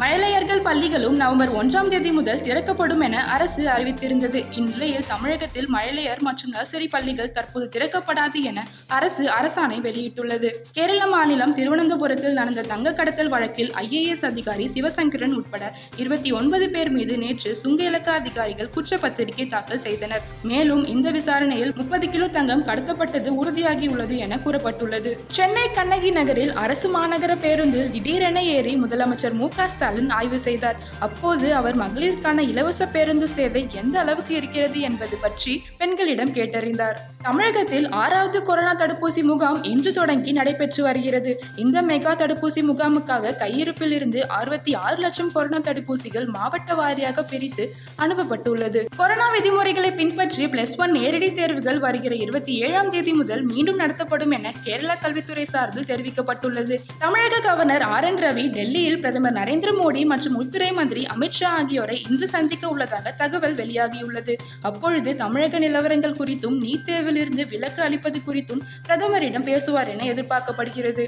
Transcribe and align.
மழலையர்கள் 0.00 0.60
பள்ளிகளும் 0.60 1.16
நவம்பர் 1.16 1.52
ஒன்றாம் 1.60 1.88
தேதி 1.88 2.10
முதல் 2.10 2.40
திறக்கப்படும் 2.40 3.00
என 3.00 3.22
அரசு 3.24 3.66
அறிவித்திருந்தது. 3.66 4.44
இந்நிலையில் 4.50 5.06
தமிழகத்தில் 5.08 5.68
மழலையர் 5.74 6.20
மற்றும் 6.20 6.52
நர்சரி 6.52 6.88
பள்ளிகள் 6.88 7.32
தற்போது 7.32 7.68
திறக்கப்படாது 7.74 8.40
என 8.42 8.66
அரசு 8.86 9.24
அரசாணை 9.38 9.78
வெளியிட்டுள்ளது. 9.86 10.50
கேரள 10.72 11.06
மாநிலம் 11.06 11.54
திருவனந்தபுரத்தில் 11.54 12.32
நடந்த 12.32 12.62
தங்க 12.62 12.92
கடத்தல் 12.92 13.28
வழக்கில் 13.28 13.72
ஐஏஎஸ் 13.74 14.24
அதிகாரி 14.24 14.70
சிவசங்கரன் 14.74 15.34
உட்பட 15.34 15.72
இருபத்தி 15.96 16.32
ஒன்பது 16.32 16.70
பேர் 16.70 16.90
மீது 16.90 17.18
நேற்று 17.18 17.56
சுங்க 17.56 17.82
இலக்க 17.82 18.12
அதிகாரிகள் 18.12 18.70
குற்றப்பத்திரிகை 18.76 19.48
தாக்கல் 19.48 19.80
செய்தனர். 19.80 20.22
மேலும் 20.42 20.86
இந்த 20.86 21.10
விசாரணையில் 21.10 21.74
முப்பது 21.76 22.08
கிலோ 22.08 22.28
தங்கம் 22.28 22.64
கடத்தப்பட்டது 22.66 23.32
உறுதியாகியுள்ளது 23.42 24.16
என 24.16 24.40
கூறப்பட்டுள்ளது. 24.46 25.16
சென்னை 25.26 25.66
கண்ணகி 25.74 26.10
நகரில் 26.10 26.52
அரசு 26.52 26.90
மாநகர 26.98 27.36
பேருந்தில் 27.40 27.90
திடீரென 27.90 28.44
ஏறி 28.44 28.76
முதலமைச்சர் 28.76 29.32
மு 29.32 29.48
க 29.48 29.68
ஸ்டாலின் 29.68 29.86
ஆய்வு 30.08 30.38
செய்தார். 30.38 30.78
அப்போது 30.98 31.54
அவர் 31.54 31.76
மகளிருக்கான 31.78 32.38
இலவச 32.38 32.86
பேருந்து 32.86 33.28
சேவை 33.28 33.66
எந்த 33.74 33.98
அளவுக்கு 34.00 34.34
இருக்கிறது 34.34 34.80
என்பது 34.80 35.16
பற்றி 35.16 35.62
பெண்களிடம் 35.78 36.34
கேட்டறிந்தார். 36.34 36.98
தமிழகத்தில் 37.28 37.88
ஆறாவது 37.90 38.42
கொரோனா 38.42 38.74
தடுப்பூசி 38.74 39.22
முகாம் 39.22 39.62
இன்று 39.62 39.92
தொடங்கி 39.92 40.32
நடைபெற்று 40.32 40.82
வருகிறது. 40.82 41.40
இந்த 41.56 41.82
மெகா 41.82 42.12
தடுப்பூசி 42.20 42.60
முகாமுக்காக 42.68 43.36
கையிருப்பில் 43.36 43.92
இருந்து 43.92 44.28
அறுபத்தி 44.28 44.74
ஆறு 44.74 44.96
லட்சம் 44.96 45.32
கொரோனா 45.32 45.58
தடுப்பூசிகள் 45.58 46.26
மாவட்ட 46.26 46.74
வாரியாக 46.74 47.22
பிரித்து 47.22 47.74
அனுப்பப்பட்டுள்ளது. 47.96 48.84
கொரோனா 48.96 49.30
விதிமுறைகளை 49.30 49.90
பின்பற்றி 49.92 50.46
பிளஸ் 50.46 50.74
ஒன் 50.76 50.90
நேரடி 50.90 51.34
தேர்வுகள் 51.34 51.78
வருகிற 51.78 52.14
இருபத்தி 52.14 52.54
ஏழாம் 52.60 52.90
தேதி 52.90 53.12
முதல் 53.12 53.42
மீண்டும் 53.42 53.76
நடத்தப்படும் 53.76 54.30
என 54.30 54.52
கேரளா 54.64 54.96
கல்வித்துறை 55.00 55.44
சார்பில் 55.44 55.88
தெரிவிக்கப்பட்டுள்ளது. 55.90 56.78
தமிழக 56.98 57.40
கவர்னர் 57.40 57.82
ஆர் 57.82 58.04
என் 58.04 58.16
ரவி 58.16 58.46
டெல்லியில் 58.50 59.00
பிரதமர் 59.00 59.32
நரேந்திர 59.32 59.72
மோடி 59.82 60.04
மற்றும் 60.06 60.34
உள்துறை 60.34 60.72
மந்திரி 60.72 61.06
அமித்ஷா 61.16 61.52
ஆகியோரை 61.58 62.04
இன்று 62.10 62.28
சந்திக்க 62.28 62.68
உள்ளதாக 62.68 63.10
தகவல் 63.10 63.54
வெளியாகியுள்ளது. 63.54 64.36
அப்பொழுது 64.62 65.16
தமிழக 65.16 65.58
நிலவரங்கள் 65.58 66.18
குறித்தும் 66.22 66.58
நீட் 66.64 67.16
இருந்து 67.20 67.46
விலக்கு 67.46 67.82
அளிப்பது 67.82 68.20
குறித்தும் 68.26 68.62
பிரதமரிடம் 68.88 69.48
பேசுவார் 69.50 69.88
என 69.88 70.04
எதிர்பார்க்கப்படுகிறது. 70.12 71.06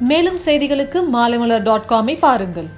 மேலும் 0.00 0.38
செய்திகளுக்கு 0.44 0.98
மாலைமலர் 1.12 1.62
டாட் 1.62 1.88
காமை 1.88 2.18
பாருங்கள். 2.18 2.68